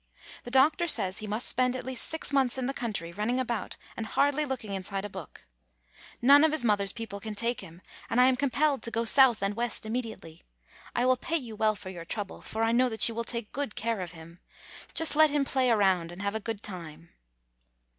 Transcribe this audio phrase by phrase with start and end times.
[0.45, 3.39] The doc tor says he must spend at least six months in the country, running
[3.39, 5.45] about, and hardly look ing inside a book.
[6.23, 8.35] None of his mother's peo [100] GONE ASTRAY pie can take him, and I am
[8.35, 10.41] compelled to go South and West immediately.
[10.95, 13.51] I will pay you well for your trouble, for I know that you will take
[13.51, 14.39] good care of him.
[14.95, 17.09] Just let him play around and have a good time.